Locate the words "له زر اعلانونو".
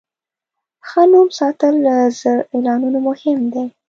1.85-2.99